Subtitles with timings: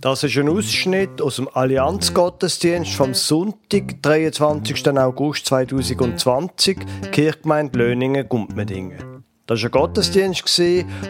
[0.00, 4.86] Das ist ein Ausschnitt aus dem Allianzgottesdienst vom Sonntag, 23.
[4.96, 6.78] August 2020,
[7.10, 9.24] Kirchgemeinde Löningen-Gumpmedingen.
[9.48, 10.44] Das war ein Gottesdienst,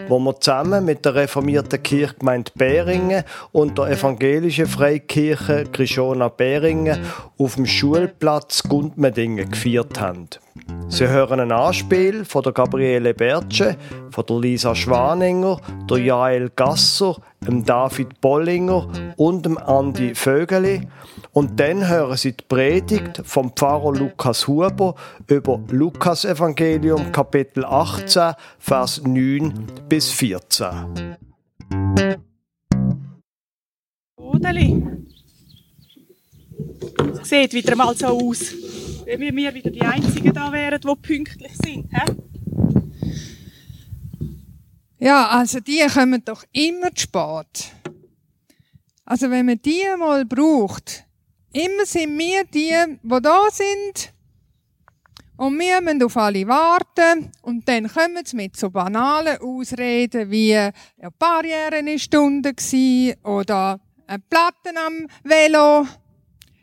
[0.07, 6.97] wo wir zusammen mit der reformierten Kirchgemeinde Beringen und der evangelischen Freikirche Krishona Beringen
[7.37, 10.29] auf dem Schulplatz Gundmedingen gefeiert haben.
[10.87, 13.75] Sie hören ein Anspiel von der Gabriele Bertsche,
[14.09, 15.59] von der Lisa Schwaninger,
[15.89, 20.87] der Jael Gasser, dem David Bollinger und dem Andi Vögeli.
[21.31, 24.95] Und dann hören Sie die Predigt vom Pfarrer Lukas Huber
[25.27, 29.53] über Lukas Evangelium Kapitel 18, Vers 9
[29.87, 31.15] bis 14.
[34.17, 34.83] Odeli.
[37.21, 38.53] Es sieht wieder mal so aus,
[39.05, 41.89] wie wir wieder die Einzigen da wären, die pünktlich sind.
[41.91, 42.38] He?
[45.01, 47.71] Ja, also die kommen doch immer zu spät.
[49.05, 51.05] Also wenn man die mal braucht,
[51.53, 54.13] immer sind wir die, die da sind
[55.37, 60.51] und wir müssen auf alle warten und dann kommen sie mit so banalen Ausreden wie
[60.51, 60.71] ja,
[61.17, 62.53] Barriere eine Stunde
[63.23, 65.87] oder ein Platten am Velo.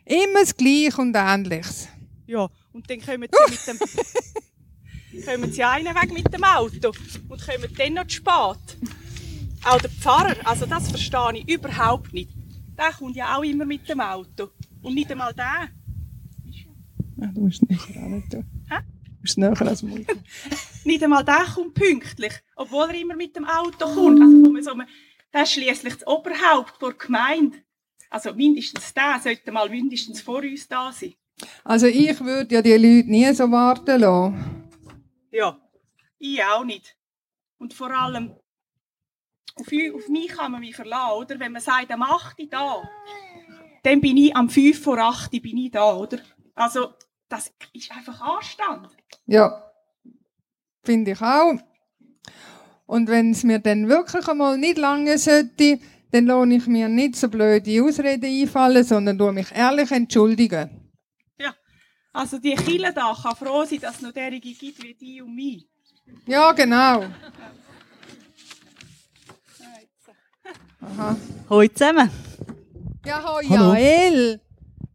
[0.05, 1.89] Immer das Gleiche und Ähnliches.
[2.27, 3.79] Ja, und dann kommen sie mit dem...
[5.25, 6.93] kommen sie einen Weg mit dem Auto
[7.29, 8.79] und kommen dann noch zu spät.
[9.65, 12.31] Auch der Pfarrer, also das verstehe ich überhaupt nicht.
[12.79, 14.51] Der kommt ja auch immer mit dem Auto.
[14.83, 15.69] Und nicht einmal der.
[17.17, 18.23] Ja, du musst nicht tun.
[18.31, 18.79] Hä?
[18.79, 20.07] Du musst näher als Mund.
[20.85, 24.21] Nicht einmal der kommt pünktlich, obwohl er immer mit dem Auto kommt.
[24.21, 24.87] Also von so einem,
[25.33, 27.57] der ist schliesslich das Oberhaupt der Gemeinde.
[28.11, 31.15] Also mindestens der sollte mal mindestens vor uns da sein.
[31.65, 34.66] Also ich würde ja die Leute nie so warten lassen.
[35.37, 35.55] Ja,
[36.19, 36.97] ich auch nicht.
[37.59, 38.35] Und vor allem,
[39.55, 41.39] auf, auf mich kann man mich verlassen, oder?
[41.39, 42.41] Wenn man sagt, am 8.
[42.41, 42.89] Uhr da,
[43.83, 46.21] dann bin ich am 5 vor 8 Uhr bin ich da, oder?
[46.55, 46.95] Also,
[47.29, 48.89] das ist einfach Anstand.
[49.27, 49.71] Ja,
[50.83, 51.57] finde ich auch.
[52.87, 55.81] Und wenn es mir dann wirklich einmal nicht lange sollte,
[56.13, 60.86] dann lohne ich mir nicht so blöde Ausreden einfallen, sondern tue mich ehrlich entschuldigen.
[62.17, 65.35] Also die Kille da kann froh sein, dass es noch derige gibt wie die und
[65.35, 65.67] mich.
[66.27, 67.05] Ja, genau.
[70.81, 71.17] Aha.
[71.51, 72.11] Hallo zusammen.
[73.05, 73.75] Ja, hoi, Hallo.
[73.75, 74.41] Jael.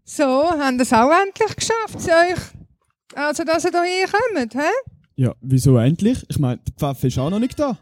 [0.03, 2.39] So, haben das auch endlich geschafft, zu euch?
[3.13, 4.71] Also, dass ihr hierher kommt, hä?
[5.15, 6.25] Ja, wieso endlich?
[6.27, 7.77] Ich meine, der Pfeffer ist auch noch nicht da.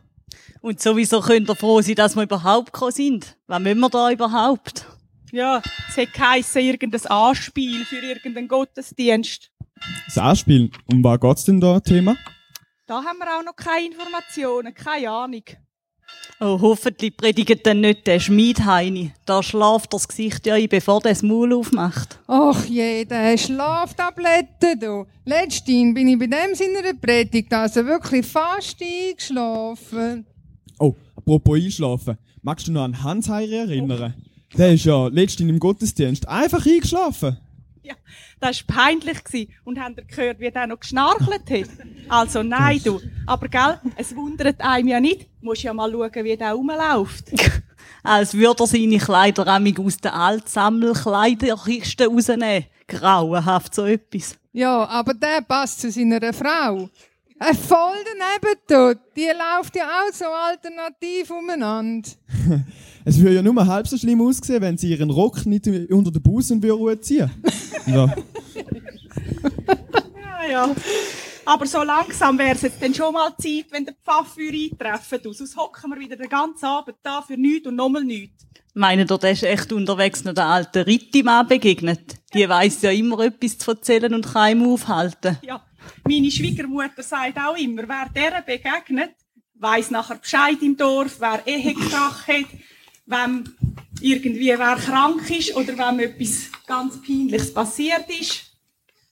[0.60, 3.38] Und sowieso könnt ihr froh sein, dass wir überhaupt gekommen sind.
[3.48, 4.86] Was müssen wir da überhaupt?
[5.32, 9.52] Ja, es hat geheissen, irgendein Anspiel für irgendeinen Gottesdienst.
[10.06, 10.72] Das Anspielen.
[10.92, 12.18] Um was geht's denn da, Thema?
[12.88, 15.44] Da haben wir auch noch keine Informationen, keine Ahnung.
[16.40, 19.12] Oh, hoffentlich predigt dann nicht der Schmiedheini.
[19.26, 22.18] Da schlaft das Gesicht ja ein, bevor der das Maul aufmacht.
[22.28, 25.06] Ach je, der Schlaftabletten, du.
[25.26, 30.26] Letztens bin ich bei dem seiner Predigt also wirklich fast eingeschlafen.
[30.80, 32.18] Oh, apropos einschlafen.
[32.42, 34.16] Magst du noch an Hans Heiri erinnern?
[34.58, 37.38] Der ist ja letztens im Gottesdienst einfach eingeschlafen.
[37.84, 37.96] Ja,
[38.40, 39.52] das war peinlich gewesen.
[39.64, 41.70] Und habt ihr gehört, wie der noch geschnarchelt hat?
[42.08, 43.00] Also nein, du.
[43.26, 45.22] Aber gell, es wundert einem ja nicht.
[45.42, 47.32] Du musst ja mal schauen, wie der rumläuft.
[48.04, 52.66] Als würde er seine Kleider aus den Altsammelkleiderkisten rausnehmen.
[52.88, 54.36] Grauenhaft so etwas.
[54.52, 56.90] Ja, aber der passt zu seiner Frau.
[57.42, 59.16] Ein voll daneben tut.
[59.16, 62.10] Die läuft ja auch so alternativ umeinander.
[63.06, 66.22] Es würde ja nur halb so schlimm aussehen, wenn sie ihren Rock nicht unter den
[66.22, 67.32] Busen würde ziehen.
[67.88, 68.14] Ja.
[70.42, 70.76] Ja, ja.
[71.46, 75.20] Aber so langsam wäre es jetzt dann schon mal Zeit, wenn der Pfaffür eintreffen.
[75.24, 75.34] Du.
[75.34, 78.46] Sonst hocken wir wieder den ganzen Abend da für nichts und nochmal nichts.
[78.74, 82.16] Meinen ihr, der ist echt unterwegs noch der alten Ritti-Mann begegnet?
[82.34, 85.38] Die weiss ja immer etwas zu erzählen und kann ihm aufhalten.
[85.42, 85.64] Ja,
[86.08, 89.16] meine Schwiegermutter sagt auch immer, wer der begegnet,
[89.60, 92.48] weiss nachher Bescheid im Dorf, wer Ehekrach hat,
[93.06, 93.50] wenn
[94.02, 98.46] irgendwie wer krank ist oder wenn etwas ganz Peinliches passiert ist.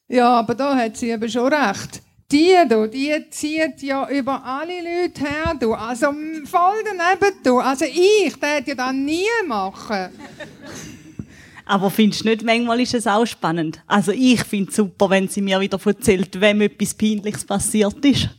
[0.07, 2.01] Ja, aber da hat sie eben schon recht.
[2.31, 5.73] Die da, die zieht ja über alle Leute her, du.
[5.73, 6.07] Also
[6.45, 7.59] voll daneben, du.
[7.59, 10.09] Also ich, der ja dann nie machen.
[11.65, 13.81] Aber findest du nicht, manchmal ist es auch spannend?
[13.87, 18.29] Also ich finde es super, wenn sie mir wieder erzählt, wem etwas Peinliches passiert ist.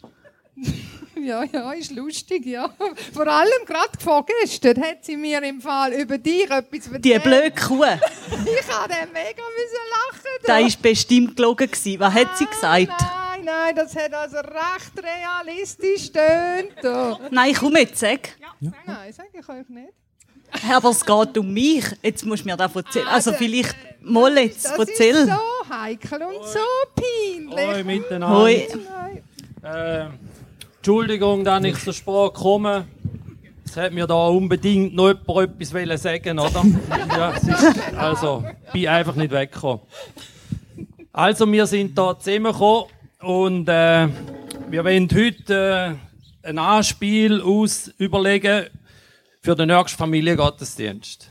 [1.24, 2.70] Ja, ja, ist lustig, ja.
[3.12, 7.04] Vor allem gerade vorgestern hat sie mir im Fall über dich etwas erzählt.
[7.04, 10.30] Die blöde Kuh, Ich habe dann mega müssen lachen.
[10.40, 10.46] du.
[10.46, 11.70] da war bestimmt gelogen.
[11.70, 12.00] gewesen.
[12.00, 12.88] Was hat sie gesagt?
[12.88, 17.30] Nein, nein, das hat also recht realistisch tönt.
[17.32, 18.36] Nein, komm jetzt, sag.
[18.60, 19.92] Nein, sage ich euch nicht.
[20.70, 21.84] Aber es geht um mich.
[22.02, 23.06] Jetzt musst du mir das erzählen.
[23.08, 25.14] Also vielleicht mal jetzt, Das erzähl.
[25.14, 26.58] ist so heikel und so
[26.96, 27.66] peinlich.
[27.76, 28.38] Hoi miteinander.
[28.38, 28.66] Hoi.
[30.88, 32.86] Entschuldigung, dass ich zur Sprache komme.
[33.62, 36.64] Es hat mir da unbedingt noch jemand etwas sagen, oder?
[37.10, 38.42] ja, es ist, also,
[38.72, 39.82] bin einfach nicht weggekommen.
[41.12, 42.84] Also, wir sind da zusammengekommen
[43.20, 44.08] und äh,
[44.70, 45.98] wir wollen heute
[46.42, 48.68] äh, ein Anspiel aus überlegen
[49.42, 51.28] für den nächsten Familiengottesdienst.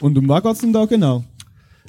[0.00, 1.22] Und um was geht's denn da genau?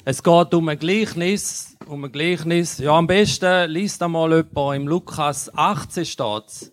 [0.04, 2.76] Es geht um ein Gleichnis, um ein Gleichnis.
[2.76, 6.70] Ja, am besten liest einmal jemand im Lukas 18 steht's,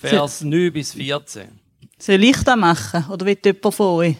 [0.00, 1.60] Vers 9 bis 14.
[1.98, 3.04] Soll ich das machen?
[3.10, 4.16] Oder will jemand von euch?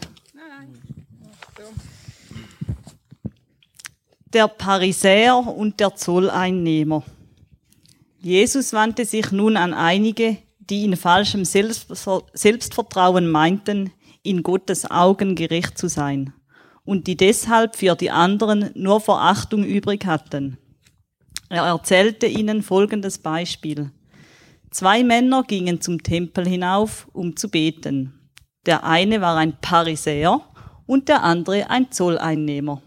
[4.30, 7.02] Der Pharisäer und der Zolleinnehmer.
[8.20, 13.90] Jesus wandte sich nun an einige, die in falschem Selbstver Selbstvertrauen meinten,
[14.22, 16.34] in Gottes Augen gerecht zu sein
[16.84, 20.58] und die deshalb für die anderen nur Verachtung übrig hatten.
[21.48, 23.90] Er erzählte ihnen folgendes Beispiel.
[24.70, 28.14] Zwei Männer gingen zum Tempel hinauf, um zu beten.
[28.66, 30.42] Der eine war ein Pharisäer
[30.86, 32.80] und der andere ein Zolleinnehmer.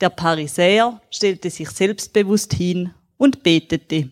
[0.00, 4.10] Der Pharisäer stellte sich selbstbewusst hin und betete.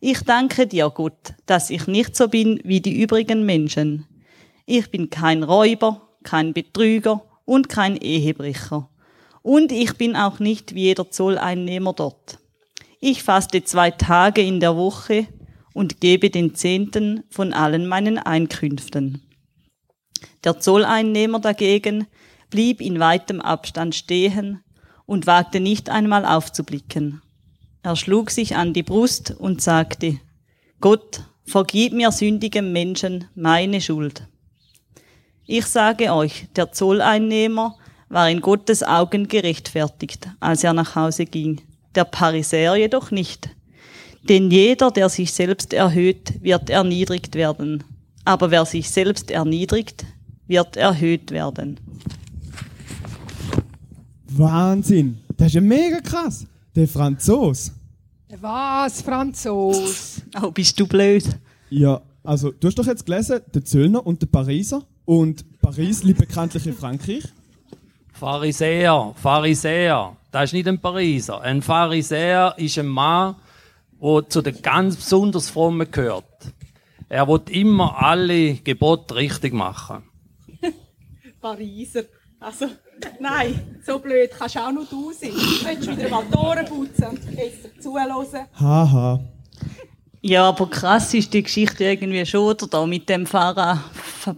[0.00, 4.06] Ich danke dir, Gott, dass ich nicht so bin wie die übrigen Menschen.
[4.64, 8.88] Ich bin kein Räuber, kein Betrüger und kein Ehebrecher.
[9.42, 12.38] Und ich bin auch nicht wie jeder Zolleinnehmer dort.
[13.00, 15.26] Ich faste zwei Tage in der Woche
[15.78, 19.22] und gebe den Zehnten von allen meinen Einkünften.
[20.42, 22.08] Der Zolleinnehmer dagegen
[22.50, 24.64] blieb in weitem Abstand stehen
[25.06, 27.22] und wagte nicht einmal aufzublicken.
[27.84, 30.18] Er schlug sich an die Brust und sagte,
[30.80, 34.26] Gott, vergib mir sündigem Menschen meine Schuld.
[35.46, 37.76] Ich sage euch, der Zolleinnehmer
[38.08, 41.60] war in Gottes Augen gerechtfertigt, als er nach Hause ging,
[41.94, 43.50] der Pharisäer jedoch nicht.
[44.22, 47.84] Denn jeder, der sich selbst erhöht, wird erniedrigt werden.
[48.24, 50.04] Aber wer sich selbst erniedrigt,
[50.46, 51.78] wird erhöht werden.
[54.28, 55.18] Wahnsinn!
[55.36, 56.46] Das ist ja mega krass.
[56.74, 57.72] Der Franzos.
[58.40, 60.22] Was, Franzos?
[60.42, 61.24] Oh, bist du blöd.
[61.70, 64.82] Ja, also du hast doch jetzt gelesen, der Zöllner und der Pariser.
[65.04, 67.24] Und Paris liegt bekanntlich in Frankreich.
[68.12, 71.40] Pharisäer, Pharisäer, das ist nicht ein Pariser.
[71.40, 73.36] Ein Pharisäer ist ein Mann,
[74.00, 76.24] der zu den ganz besonders Frommen gehört.
[77.08, 80.02] Er wird immer alle Gebote richtig machen.
[81.40, 82.04] Pariser.
[82.40, 82.66] Also,
[83.18, 85.30] nein, so blöd kannst auch nur du sein.
[85.30, 88.46] Du willst wieder mal die Ohren putzen und besser zuhören.
[88.60, 89.20] Haha.
[90.20, 92.66] Ja, aber krass ist die Geschichte irgendwie schon, oder?
[92.66, 93.82] Da mit dem Pfarrer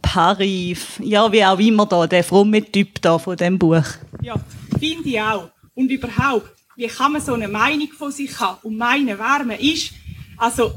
[0.03, 3.85] Paris, ja, wie auch immer da, der fromme Typ da von dem Buch.
[4.23, 4.35] Ja,
[4.79, 5.49] finde ich auch.
[5.75, 9.59] Und überhaupt, wie kann man so eine Meinung von sich haben und meinen, wer man
[9.59, 9.93] ist?
[10.39, 10.73] Also,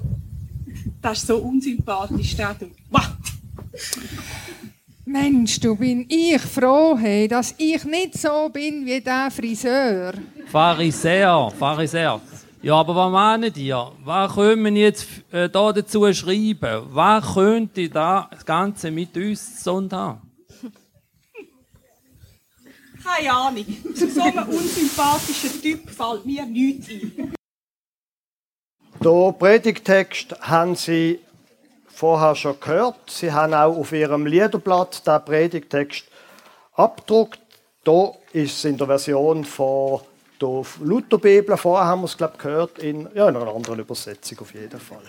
[1.02, 2.66] das ist so unsympathisch, der du.
[2.90, 3.08] Wow.
[5.06, 10.14] Mensch, du bin ich froh, hey, dass ich nicht so bin wie der Friseur.
[10.48, 12.20] Pharisäer, Pharisäer.
[12.62, 13.92] Ja, aber was meinen ihr?
[14.04, 16.84] Was können wir jetzt äh, da dazu schreiben?
[16.90, 20.33] Was könnte da das Ganze mit uns zu tun haben?
[23.04, 23.66] Keine Ahnung.
[23.96, 27.34] Zu so einem unsympathischen Typ fällt mir nichts ein.
[29.04, 31.20] Den Predigtext haben Sie
[31.88, 33.10] vorher schon gehört.
[33.10, 36.06] Sie haben auch auf Ihrem Liederblatt den Predigtext
[36.74, 37.40] abgedruckt.
[37.84, 40.02] Hier ist es in der Version von
[40.40, 41.58] der Lutherbibel.
[41.58, 44.80] Vorher haben wir es, glaube ich, gehört, in, ja, in einer anderen Übersetzung auf jeden
[44.80, 45.04] Fall.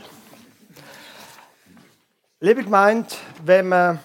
[2.40, 3.08] Liebe Gemeinde,
[3.44, 4.00] wenn man,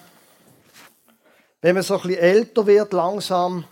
[1.60, 3.64] wenn man so ein bisschen älter wird, langsam,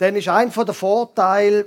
[0.00, 1.66] dann ist ein der Vorteile,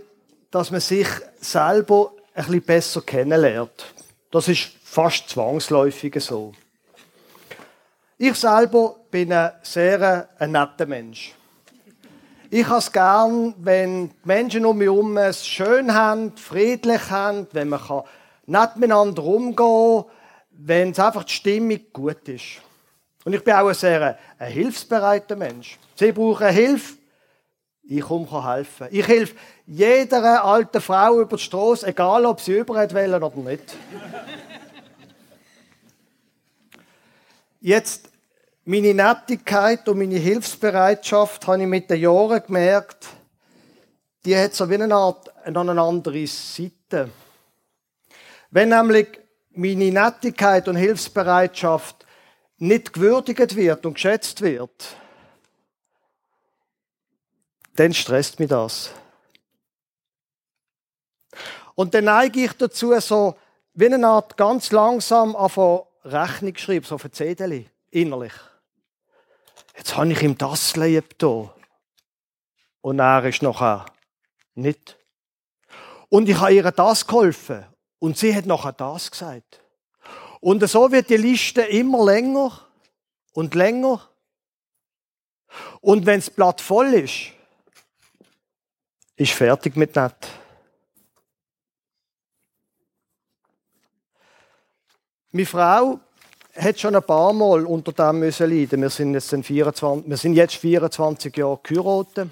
[0.49, 1.07] dass man sich
[1.39, 3.93] selber ein bisschen besser kennenlernt.
[4.31, 6.51] Das ist fast zwangsläufig so.
[8.17, 11.35] Ich selber bin ein sehr ein netter Mensch.
[12.49, 17.45] Ich habe es gern, wenn die Menschen um mich herum es schön haben, friedlich haben,
[17.51, 18.01] wenn man kann
[18.47, 20.05] nett miteinander umgehen kann,
[20.51, 22.61] wenn es einfach die Stimmung gut ist.
[23.25, 25.77] Und ich bin auch ein sehr ein hilfsbereiter Mensch.
[25.95, 26.95] Sie brauchen Hilfe,
[27.83, 28.87] ich komme helfen.
[28.91, 29.35] Ich helfe
[29.65, 33.75] jeder alten Frau über die Straße, egal ob sie über wollen oder nicht.
[37.59, 38.09] Jetzt,
[38.65, 43.07] meine Nettigkeit und meine Hilfsbereitschaft habe ich mit den Jahren gemerkt,
[44.25, 47.09] die hat so wie eine Art eine andere Seite.
[48.51, 49.07] Wenn nämlich
[49.51, 52.05] meine Nettigkeit und Hilfsbereitschaft
[52.57, 54.95] nicht gewürdigt wird und geschätzt wird,
[57.75, 58.91] dann stresst mich das.
[61.75, 63.35] Und dann neige ich dazu, so
[63.73, 68.33] wie eine Art ganz langsam auf eine Rechnung schreiben, so auf ein Zettel, innerlich.
[69.75, 71.53] Jetzt habe ich ihm das lieb da.
[72.81, 73.85] Und er ist nachher
[74.53, 74.97] nicht.
[76.09, 77.65] Und ich habe ihr das geholfen.
[77.97, 79.61] Und sie hat nachher das gesagt.
[80.41, 82.51] Und so wird die Liste immer länger
[83.31, 84.01] und länger.
[85.81, 87.31] Und wenn das Blatt voll ist,
[89.23, 90.15] ist fertig mit nett.
[95.31, 95.99] Meine Frau
[96.55, 98.81] hat schon ein paar Mal unter dem müssen leiden.
[98.81, 102.29] Wir sind jetzt, 24, wir sind jetzt 24 Jahre geheiratet.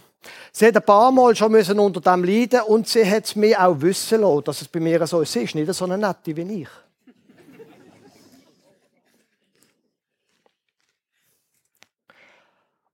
[0.51, 3.59] Sie hat ein paar Mal schon müssen unter dem leiden und sie hat es mir
[3.59, 5.31] auch wissen lassen, dass es bei mir so ist.
[5.31, 6.69] Sie ist nicht so eine Nette wie ich.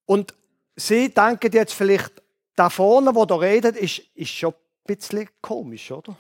[0.06, 0.34] Und
[0.80, 2.22] Sie denken jetzt vielleicht,
[2.58, 6.18] da vorne, wo da redet, ist, ist schon ein bisschen komisch, oder?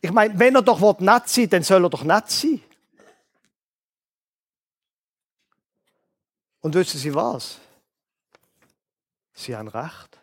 [0.00, 2.60] Ich meine, wenn er doch nett sein will, dann soll er doch nett sein.
[6.60, 7.58] Und wissen Sie was?
[9.34, 10.18] Sie haben recht.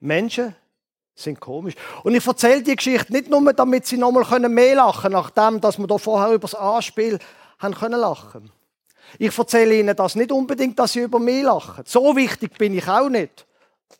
[0.00, 0.56] Menschen
[1.14, 1.74] sind komisch.
[2.02, 5.78] Und ich erzähle die Geschichte nicht nur, damit sie nochmal mehr lachen können, nachdem dass
[5.78, 7.18] wir da vorher über das Anspiel
[7.58, 8.52] haben können lachen.
[9.18, 11.84] Ich erzähle ihnen das nicht unbedingt, dass sie über mich lachen.
[11.86, 13.46] So wichtig bin ich auch nicht.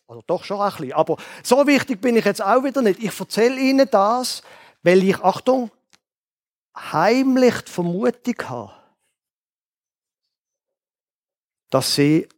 [0.07, 0.93] Also doch schon ein bisschen.
[0.93, 3.03] Aber so wichtig bin ich jetzt auch wieder nicht.
[3.03, 4.43] Ich erzähle ihnen das,
[4.83, 5.71] weil ich, Achtung,
[6.77, 8.73] heimlich die Vermutung habe,
[11.71, 12.29] dass sie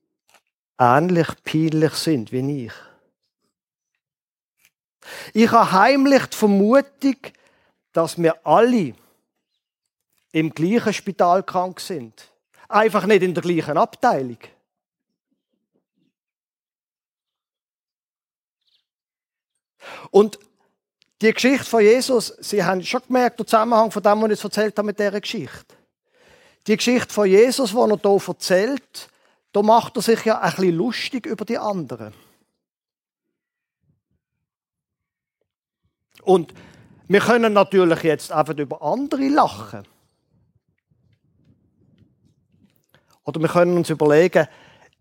[0.78, 2.72] ähnlich peinlich sind wie ich.
[5.32, 7.16] Ich habe heimlich die Vermutung,
[7.92, 8.94] dass wir alle
[10.32, 12.30] im gleichen Spital krank sind.
[12.70, 14.38] Einfach nicht in der gleichen Abteilung.
[20.12, 20.38] Und
[21.20, 24.44] die Geschichte von Jesus, Sie haben schon gemerkt, der Zusammenhang von dem, was ich jetzt
[24.44, 25.74] erzählt habe mit dieser Geschichte.
[26.68, 29.08] Die Geschichte von Jesus, die er hier erzählt,
[29.52, 32.14] da macht er sich ja ein bisschen lustig über die anderen.
[36.22, 36.54] Und
[37.08, 39.89] wir können natürlich jetzt einfach über andere lachen.
[43.24, 44.46] Oder wir können uns überlegen,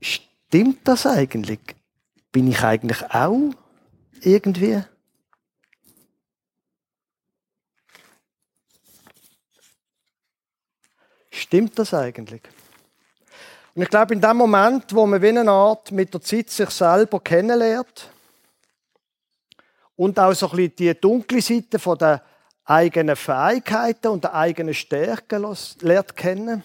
[0.01, 1.59] stimmt das eigentlich?
[2.31, 3.51] Bin ich eigentlich auch
[4.21, 4.83] irgendwie?
[11.31, 12.41] Stimmt das eigentlich?
[13.73, 16.69] Und ich glaube, in dem Moment, wo man wie eine Art mit der Zeit sich
[16.69, 18.09] selber kennenlernt
[19.95, 22.23] und auch so ein bisschen die dunkle Seite von der
[22.65, 26.63] eigenen Fähigkeiten und der eigenen Stärken lernt kennen,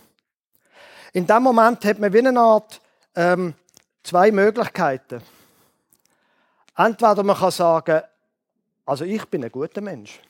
[1.14, 2.80] in dem Moment hat man wie eine Art
[3.14, 3.54] ähm,
[4.02, 5.23] zwei Möglichkeiten.
[6.76, 8.02] Entweder man kann sagen,
[8.85, 10.21] also ich bin ein guter Mensch.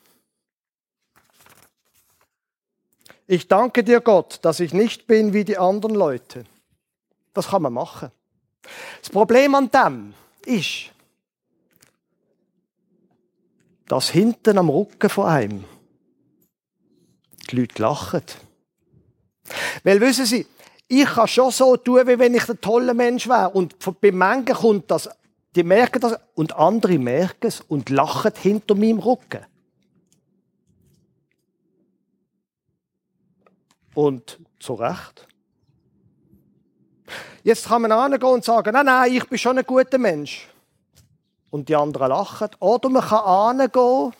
[3.25, 6.45] Ich danke dir, Gott, dass ich nicht bin wie die anderen Leute.
[7.33, 8.11] Das kann man machen.
[9.01, 10.13] Das Problem an dem
[10.45, 10.91] ist,
[13.87, 15.65] dass hinten am Rücken von einem
[17.49, 18.23] die Leute lachen.
[19.83, 20.45] Weil wissen Sie,
[20.87, 23.49] ich kann schon so tun, wie wenn ich ein toller Mensch wäre.
[23.49, 25.09] Und bei manchen kommt das,
[25.55, 29.45] die merken das und andere merken es und lachen hinter meinem Rücken.
[33.93, 35.27] Und zu Recht.
[37.43, 40.47] Jetzt kann man angehen und sagen, nein, nein, ich bin schon ein guter Mensch.
[41.51, 42.49] Und die anderen lachen.
[42.59, 44.13] Oder man kann angehen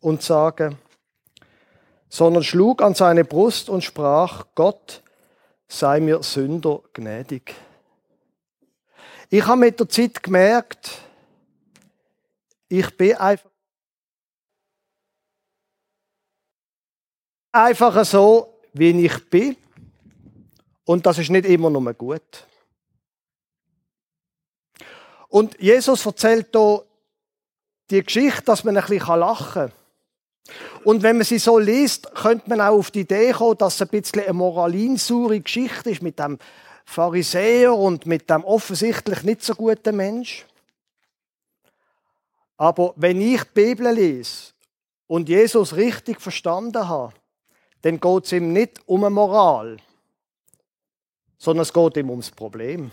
[0.00, 0.78] und sagen,
[2.14, 5.02] sondern schlug an seine Brust und sprach, Gott
[5.66, 7.56] sei mir Sünder gnädig.
[9.30, 10.92] Ich habe mit der Zeit gemerkt,
[12.68, 13.50] ich bin einfach,
[17.50, 19.56] einfach so, wie ich bin.
[20.84, 22.46] Und das ist nicht immer nur gut.
[25.26, 26.84] Und Jesus erzählt hier
[27.90, 29.83] die Geschichte, dass man ein bisschen lachen kann.
[30.84, 33.82] Und wenn man sie so liest, könnte man auch auf die Idee kommen, dass es
[33.82, 36.38] ein bisschen eine moralinsure Geschichte ist mit dem
[36.84, 40.44] Pharisäer und mit dem offensichtlich nicht so guten Mensch.
[42.58, 44.52] Aber wenn ich die Bibel lese
[45.06, 47.14] und Jesus richtig verstanden habe,
[47.82, 49.78] dann geht es ihm nicht um eine Moral,
[51.38, 52.90] sondern es geht ihm ums Problem.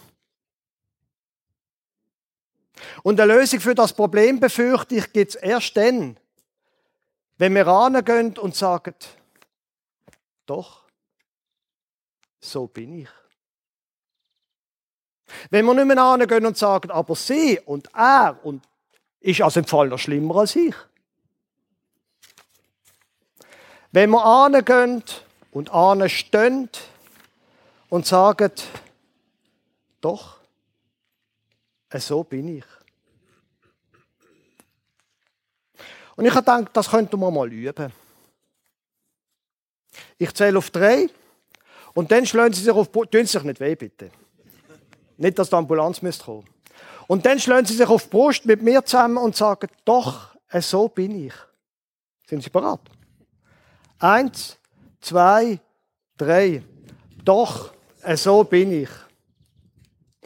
[3.03, 6.17] Und eine Lösung für das Problem, befürchte ich, gibt es erst dann,
[7.38, 8.96] wenn wir rangehen und sagen,
[10.46, 10.84] doch,
[12.40, 13.10] so bin ich.
[15.50, 18.64] Wenn wir nicht mehr angehen und sagen, aber sie und er und
[19.22, 20.76] ist also im Fall noch schlimmer als ich.
[23.92, 25.04] Wenn wir angehen
[25.52, 26.70] und anstehen
[27.90, 28.52] und sagen,
[30.00, 30.38] doch,
[31.94, 32.66] so bin ich.
[36.15, 37.91] Und ich habe gedacht, das könnten wir mal üben.
[40.18, 41.08] Ich zähle auf drei
[41.94, 44.12] und dann schlagen Sie sich auf Tun Sie sich nicht weh, bitte.
[45.18, 46.46] Nicht, dass die Ambulanz müsste kommen.
[47.08, 50.88] Und dann schlagen Sie sich auf die Brust mit mir zusammen und sagen, doch, so
[50.88, 51.34] bin ich.
[52.27, 52.80] Sind Sie bereit?
[54.00, 54.58] Eins,
[55.01, 55.60] zwei,
[56.18, 56.63] drei.
[57.24, 57.74] Doch,
[58.15, 58.89] so bin ich.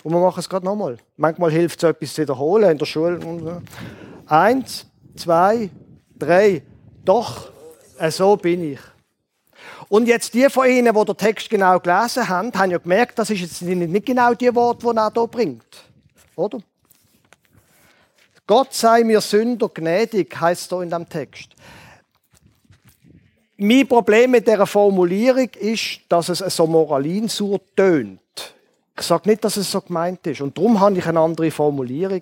[0.04, 0.98] Und wir machen es gerade nochmal.
[1.18, 3.62] Manchmal hilft es etwas zu wiederholen in der Schule.
[4.28, 5.70] Eins, zwei,
[6.18, 6.62] drei.
[7.04, 7.52] Doch,
[8.10, 8.80] so bin ich.
[9.88, 13.30] Und jetzt die von Ihnen, die den Text genau gelesen haben, haben ja gemerkt, das
[13.30, 15.84] ist jetzt nicht genau die Worte, die er hier bringt.
[16.36, 16.60] Oder?
[18.48, 21.50] Gott sei mir Sünder gnädig, heißt so in dem Text.
[23.58, 28.20] Mein Problem mit dieser Formulierung ist, dass es so moralinsur tönt.
[28.98, 30.42] Ich sage nicht, dass es so gemeint ist.
[30.42, 32.22] Und darum habe ich eine andere Formulierung.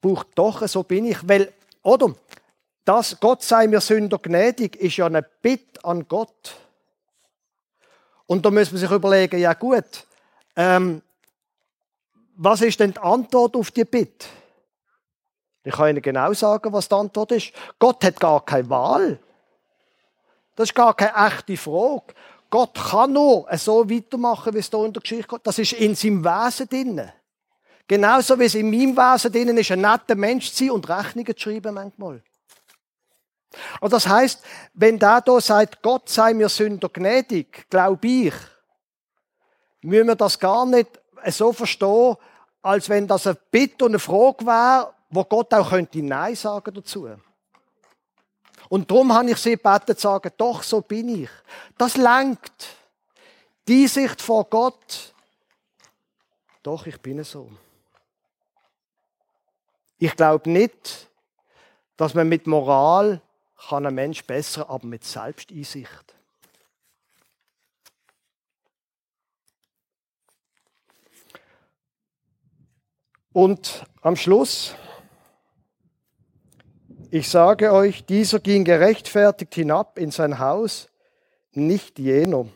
[0.00, 1.18] Braucht doch, so bin ich.
[1.28, 2.14] Weil, oder?
[2.84, 6.56] Das Gott sei mir Sünder gnädig ist ja eine Bitte an Gott.
[8.26, 10.06] Und da muss man sich überlegen, ja gut,
[10.56, 11.02] ähm,
[12.36, 14.26] was ist denn die Antwort auf die Bitte?
[15.64, 17.52] Ich kann Ihnen genau sagen, was die Antwort ist.
[17.78, 19.18] Gott hat gar keine Wahl.
[20.56, 22.14] Das ist gar keine echte Frage.
[22.50, 25.46] Gott kann nur so weitermachen, wie es hier in der Geschichte geht.
[25.46, 27.12] Das ist in seinem Wesen drin.
[27.92, 31.36] Genauso wie es in meinem Wesen drin ist, ein netter Mensch zu sein und Rechnungen
[31.36, 32.22] zu schreiben manchmal.
[33.82, 38.32] Und das heißt, wenn da hier sagt, Gott sei mir Sünder gnädig, glaube ich,
[39.82, 40.88] müssen wir das gar nicht
[41.26, 42.16] so verstehen,
[42.62, 46.72] als wenn das eine Bitte und eine Frage wäre, wo Gott auch könnte Nein sagen
[46.72, 47.10] dazu.
[48.70, 51.30] Und darum habe ich sie gebeten zu sagen, doch, so bin ich.
[51.76, 52.68] Das lenkt.
[53.68, 55.12] Die Sicht vor Gott.
[56.62, 57.50] Doch, ich bin so.
[60.02, 61.08] Ich glaube nicht,
[61.96, 63.22] dass man mit Moral
[63.68, 66.16] kann ein Mensch besser, aber mit Selbsteinsicht.
[73.32, 74.74] Und am Schluss,
[77.12, 80.88] ich sage euch, dieser ging gerechtfertigt hinab in sein Haus,
[81.52, 82.48] nicht jener.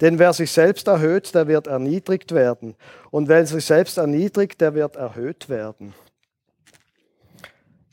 [0.00, 2.74] Denn wer sich selbst erhöht, der wird erniedrigt werden.
[3.10, 5.92] Und wer sich selbst erniedrigt, der wird erhöht werden.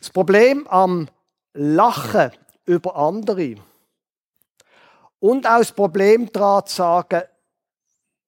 [0.07, 1.09] Das Problem am
[1.53, 2.31] Lachen
[2.63, 3.55] über andere
[5.19, 7.23] und auch das Problem daran zu sagen,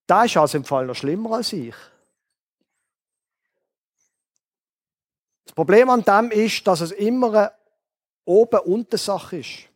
[0.06, 1.74] da ist also im Fall noch schlimmer als ich.
[5.46, 7.52] Das Problem an dem ist, dass es immer eine
[8.26, 9.70] oben-unten Sache ist.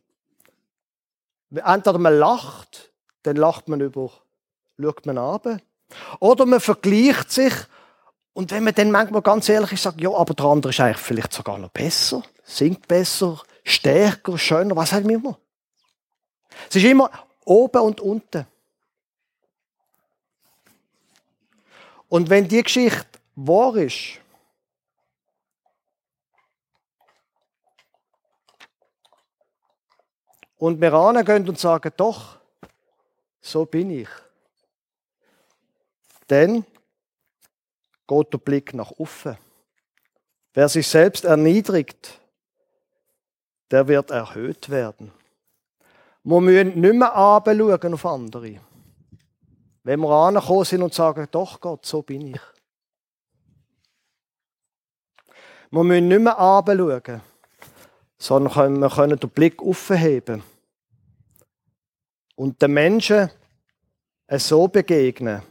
[1.54, 4.12] Entweder man lacht, dann lacht man über,
[4.78, 5.56] schaut man ab.
[6.20, 7.54] Oder man vergleicht sich
[8.34, 10.98] und wenn man dann manchmal ganz ehrlich ist, sagt, ja, aber der andere ist eigentlich
[10.98, 15.38] vielleicht sogar noch besser, singt besser, stärker, schöner, was sagen wir immer?
[16.68, 17.10] Es ist immer
[17.44, 18.46] oben und unten.
[22.08, 24.20] Und wenn die Geschichte wahr ist,
[30.56, 32.38] und wir angehen und sagen, doch,
[33.40, 34.08] so bin ich,
[36.26, 36.64] dann
[38.06, 39.36] geht der Blick nach offen.
[40.52, 42.20] Wer sich selbst erniedrigt,
[43.70, 45.12] der wird erhöht werden.
[46.22, 48.60] Wir müssen nicht mehr anschauen auf andere.
[49.82, 52.40] Wenn wir angekommen sind und sagen, doch Gott, so bin ich.
[55.70, 57.20] Wir müssen nicht mehr anschauen,
[58.16, 60.42] sondern wir können den Blick aufheben
[62.36, 63.30] und den Menschen
[64.30, 65.42] so begegnen,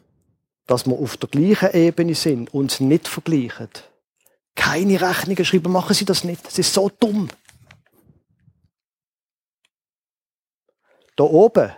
[0.65, 3.69] dass wir auf der gleichen Ebene sind, uns nicht vergleichen.
[4.55, 6.45] Keine Rechnungen schreiben, machen Sie das nicht.
[6.45, 7.29] Das ist so dumm.
[11.15, 11.71] Da oben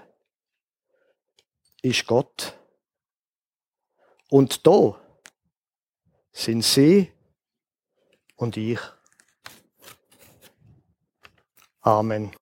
[1.82, 2.58] ist Gott.
[4.30, 5.00] Und da
[6.32, 7.12] sind Sie
[8.36, 8.80] und ich.
[11.82, 12.36] Amen.